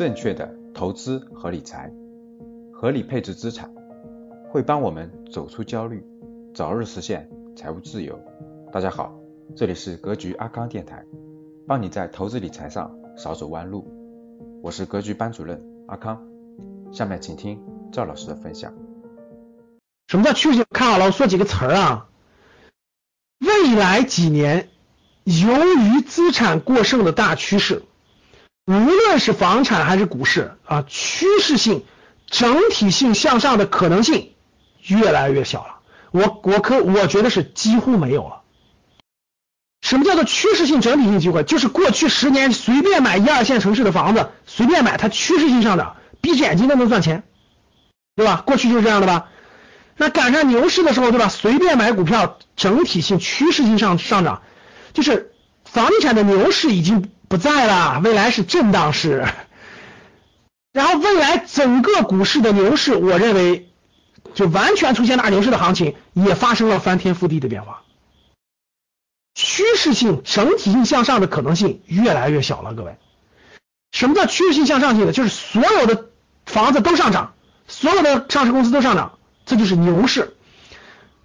[0.00, 1.92] 正确的投资和理财，
[2.72, 3.70] 合理配置资产，
[4.48, 6.02] 会帮我们走出焦虑，
[6.54, 8.18] 早日实现财务自由。
[8.72, 9.14] 大家好，
[9.54, 11.04] 这里是格局阿康电台，
[11.68, 13.86] 帮你在投资理财上少走弯路。
[14.62, 16.18] 我是格局班主任阿康，
[16.90, 17.62] 下面请听
[17.92, 18.72] 赵老师的分享。
[20.08, 20.64] 什么叫趋势？
[20.70, 22.08] 看好了，我说几个词儿啊。
[23.38, 24.70] 未来几年，
[25.24, 27.82] 由于资产过剩的大趋势。
[28.70, 31.82] 无论是房产还是股市啊，趋势性、
[32.28, 34.30] 整体性向上的可能性
[34.86, 35.80] 越来越小了。
[36.12, 38.42] 我我可我觉得是几乎没有了。
[39.80, 41.42] 什么叫做趋势性、整体性机会？
[41.42, 47.24] 就是过去十年随便买一二线城市的房子，随便买，它趋势性上涨，闭着眼睛都能赚钱，
[48.14, 48.44] 对吧？
[48.46, 49.30] 过去就是这样的吧？
[49.96, 51.28] 那赶上牛市的时候，对吧？
[51.28, 54.42] 随便买股票，整体性、趋势性上上涨，
[54.92, 55.32] 就是
[55.64, 57.10] 房地产的牛市已经。
[57.30, 59.24] 不在了，未来是震荡市，
[60.74, 63.70] 然后未来整个股市的牛市，我认为
[64.34, 67.84] 就完全出现大牛市的行情，也发生了翻天覆地的变化，
[69.36, 72.74] 趋势性、整体性向上的可能性越来越小了。
[72.74, 72.96] 各位，
[73.92, 75.12] 什么叫趋势性向上性的？
[75.12, 76.06] 就是所有的
[76.46, 77.34] 房子都上涨，
[77.68, 80.34] 所有的上市公司都上涨，这就是牛市。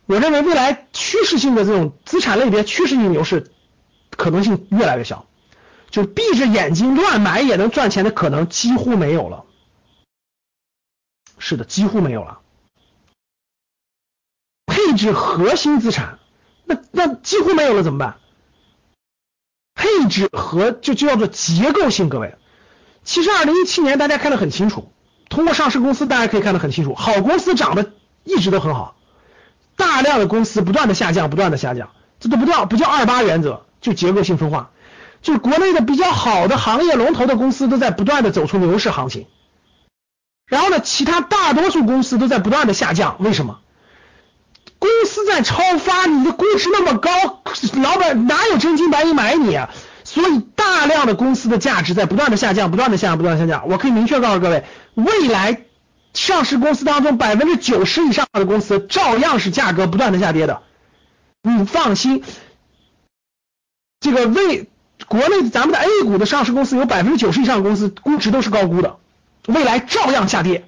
[0.05, 3.51] 我认为未来趋势性的这种资产类别趋势性牛市
[4.15, 5.25] 可能性越来越小。
[5.95, 9.45] 就闭着眼睛乱买也能赚钱的可能几乎没有了，
[11.37, 12.41] 是的，几乎没有了。
[14.65, 16.19] 配置核心资产，
[16.65, 18.17] 那那几乎没有了怎么办？
[19.73, 22.35] 配置和就就叫做结构性，各位，
[23.05, 24.91] 其实二零一七年大家看得很清楚，
[25.29, 27.93] 通过上市公司大家可以看得很清楚，好公司涨得
[28.25, 28.97] 一直都很好，
[29.77, 34.71] 大量的公司不断的下降，不断的下降，这都不叫不叫二八原则，就结构性分化。
[35.25, 39.25] 就国内的比较好的行业龙头的公司都在不断的走出牛市行情，
[40.45, 43.17] 然后呢，其他大多数公司都在不断的下降。
[43.19, 43.59] 为什么？
[44.77, 47.09] 公司在超发，你的估值那么高，
[47.81, 49.71] 老板哪有真金白银买你啊？
[50.03, 53.67] 所以大量的公司的价值在不断的下降，不断的下降，不断的下降。
[53.67, 55.63] 我可以明确告诉各位，未来
[56.13, 60.61] 上市公司当中百分之九十以上的公司照样是价格不断的下跌的，
[61.41, 62.23] 你放心，
[63.99, 64.69] 这个未。
[65.07, 68.97] 国内咱们的 A 股的上市公司有百分之九十以上的公司估值都是高估的，
[69.47, 70.67] 未来照样下跌。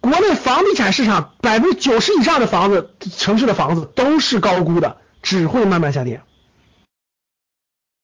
[0.00, 6.22] 国内房地产市场百分之九十以上的房子，城市的房子都是高估的，只会慢慢下跌。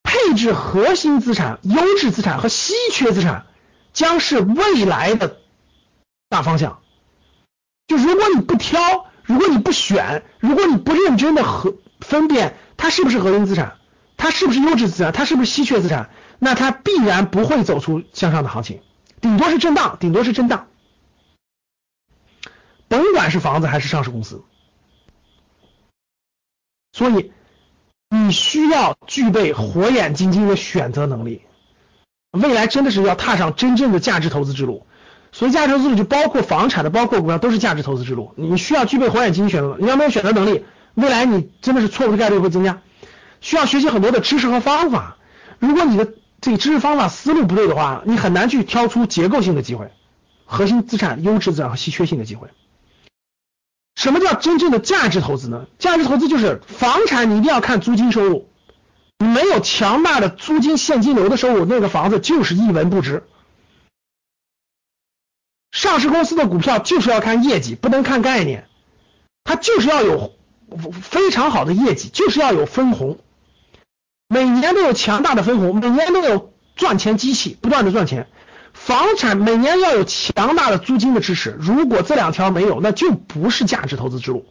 [0.03, 3.47] 配置核心资产、优质资产和稀缺资产
[3.93, 5.39] 将是未来的
[6.29, 6.81] 大方向。
[7.87, 13.77] 就如果你不挑，如果你不选，如果你不认真的和分辨它是不是核心资产。
[14.25, 15.13] 它是不是优质资产？
[15.13, 16.09] 它是不是稀缺资产？
[16.39, 18.81] 那它必然不会走出向上的行情，
[19.21, 20.67] 顶多是震荡，顶多是震荡。
[22.89, 24.43] 甭管是房子还是上市公司，
[26.95, 27.33] 所以
[28.09, 31.43] 你需要具备火眼金睛的选择能力。
[32.31, 34.87] 未来真的是要踏上真正的价值投资之路，
[35.33, 38.33] 所以价值投资之路就包括房产的，包括股票，都是价值投资之路。
[38.37, 40.65] 你需要具备火眼金睛选择，你要没有选择能力，
[40.95, 42.81] 未来你真的是错误的概率会增加。
[43.45, 45.19] 需要学习很多的知识和方法，
[45.59, 49.93] 如果你的这个知识方法思路不对的话，你很难去挑出结构性的机会、
[50.47, 52.49] 核心资产、优质资产和稀缺性的机会。
[53.97, 55.67] 什么叫真正的价值投资呢？
[55.79, 58.49] 价值投资就是房产，你一定要看租金收入，
[59.19, 63.25] 你没有强大的租金现金流的收入，那个房子就是一文不值。
[65.71, 68.69] 上市公司的股票就是要看业绩，不能看概念，
[69.45, 70.33] 它就是要有
[71.03, 73.19] 非常好的业绩，就是要有分红。
[74.29, 78.29] 每年都有强大的分红，每年都有赚钱机器不断的赚钱。
[78.73, 84.47] 房产每年要有强大的租金的支持，如果这两条没有，那就不是价值投资之路。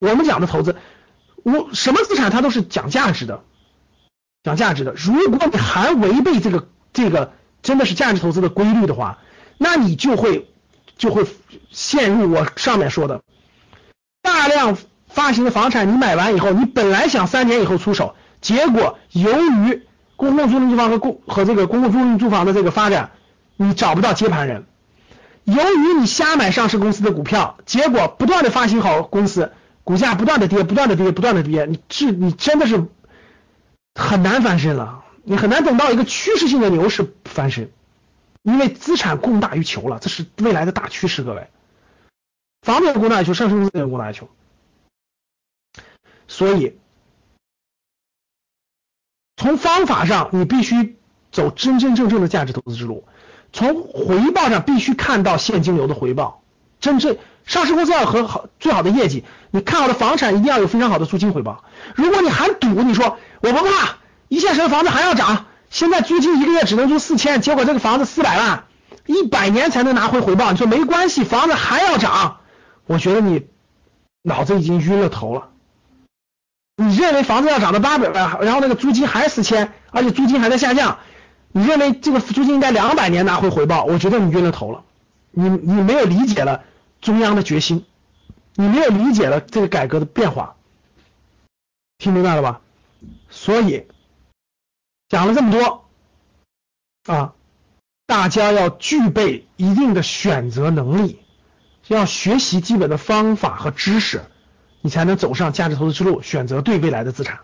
[0.00, 0.76] 我们讲的投资，
[1.42, 3.42] 我什么资产它都是讲价值的，
[4.42, 4.92] 讲价值的。
[4.92, 7.32] 如果你还违背这个这个
[7.62, 9.18] 真的是价值投资的规律的话，
[9.56, 10.50] 那你就会
[10.98, 11.24] 就会
[11.70, 13.22] 陷入我上面说的
[14.20, 14.76] 大量
[15.08, 18.14] 发行的房产，你买完以后，你本来想三年以后出手。
[18.40, 19.82] 结果，由于
[20.16, 23.12] 公共租赁住房和公和这个公共租赁住房的这个发展，
[23.56, 24.66] 你找不到接盘人。
[25.44, 29.52] 由于你瞎买上市公司的股票，结果不断的发行好公司，
[29.82, 32.86] 股价不断的跌，不断的跌，不断的跌，你是你真的是
[33.94, 37.70] 很难翻身了，你很难等到一个趋势性的牛市翻身，
[38.42, 41.48] 因为资产供大于求了，这是未来的大趋势，各位，
[42.62, 44.28] 房子供大于求，上市公司也供大于求，
[46.26, 46.76] 所以。
[49.48, 50.98] 从方法上，你必须
[51.32, 53.04] 走真真正正的价值投资之路。
[53.50, 56.42] 从回报上必须看到现金流的回报。
[56.80, 57.16] 真正
[57.46, 61.64] 上市公司要和好最好的业绩，你看好的房产一定要有非常好的租金回报。
[61.94, 63.96] 如果你还赌，你说我不怕，
[64.28, 68.64] 一线城市房子还要涨，现在租金一个月只能租四千，结果这个房子四百万，
[69.06, 70.52] 一百年才能拿回回报。
[70.52, 72.40] 你说没关系，房子还要涨，
[72.84, 73.46] 我觉得你
[74.20, 75.48] 脑子已经晕了头了。
[76.80, 81.00] 你认为房子要涨到八百万，然后那个租金还是四千，而且租金还在下降，
[81.50, 83.82] 你认为这个租金应该两百年拿回回报？
[83.82, 84.84] 我觉得你晕了头了，
[85.32, 86.62] 你你没有理解了
[87.00, 87.84] 中央的决心，
[88.54, 90.54] 你没有理解了这个改革的变化，
[91.98, 92.60] 听明白了吧？
[93.28, 93.88] 所以
[95.08, 95.84] 讲了这么多
[97.06, 97.32] 啊，
[98.06, 101.18] 大家要具备一定的选择能力，
[101.88, 104.22] 要学习基本的方法和知识。
[104.80, 107.38] 你才能走上价值投资之路，选择对未来的资产。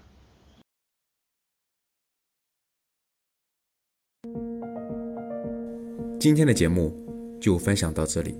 [6.20, 6.96] 今天的节目
[7.38, 8.34] 就分享到这里，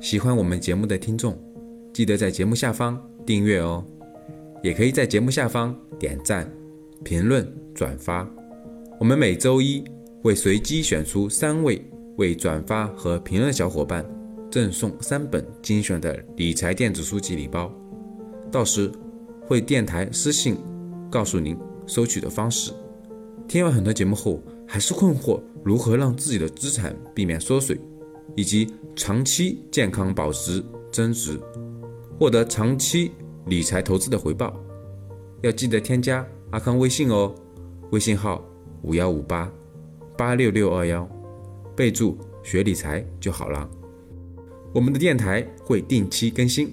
[0.00, 1.38] 喜欢我们节目的听众，
[1.94, 3.84] 记得在节目下方订阅哦，
[4.60, 6.50] 也可以在节目下方点赞、
[7.04, 8.28] 评论、转发。
[8.98, 9.84] 我们每周一
[10.20, 11.80] 会随机选出三位
[12.16, 14.04] 为转发和评论的小伙伴，
[14.50, 17.72] 赠送三本精选的理财电子书籍礼包。
[18.50, 18.90] 到时
[19.46, 20.56] 会电台私信
[21.10, 21.56] 告诉您
[21.86, 22.72] 收取的方式。
[23.48, 27.78] 听完很多节目后，还是困惑如何让自己的资产避免缩水，
[28.36, 31.40] 以及长期健康保值增值，
[32.18, 33.10] 获得长期
[33.46, 34.54] 理财投资的回报？
[35.42, 37.34] 要记得添加阿康微信哦，
[37.90, 38.44] 微信号
[38.82, 39.50] 五幺五八
[40.16, 41.08] 八六六二幺，
[41.74, 43.68] 备注学理财就好了。
[44.72, 46.72] 我们的电台会定期更新。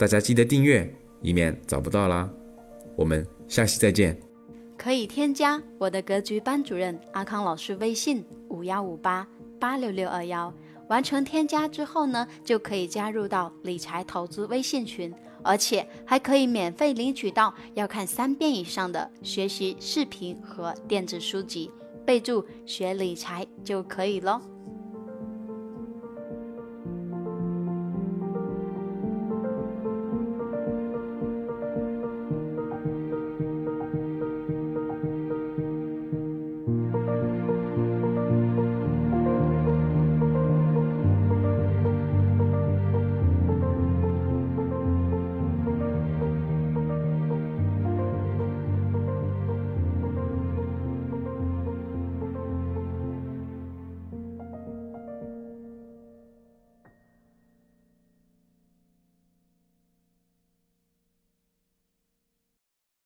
[0.00, 2.26] 大家记得订阅，以免找不到啦。
[2.96, 4.18] 我们下期再见。
[4.78, 10.50] 可以添加我的格局班主任阿康老师微信五幺五八八六六二幺，
[10.88, 15.12] 完成添加之后呢，就可以加入到理财投资微信群，
[15.42, 21.70] 而且还可以免费领取到要看三遍以上的学习视频和电子书籍，
[22.06, 24.40] 备注学理财就可以喽。